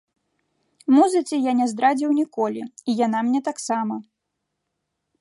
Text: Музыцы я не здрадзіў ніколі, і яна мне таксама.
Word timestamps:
Музыцы 0.95 1.35
я 1.49 1.53
не 1.59 1.67
здрадзіў 1.75 2.17
ніколі, 2.21 2.61
і 2.65 2.91
яна 3.05 3.19
мне 3.31 3.39
таксама. 3.53 3.95